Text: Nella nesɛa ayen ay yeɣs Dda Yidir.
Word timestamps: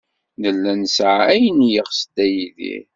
Nella 0.41 0.73
nesɛa 0.81 1.21
ayen 1.33 1.59
ay 1.67 1.71
yeɣs 1.73 1.99
Dda 2.05 2.25
Yidir. 2.33 2.85